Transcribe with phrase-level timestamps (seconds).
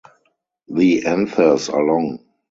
[0.67, 2.25] The anthers are long.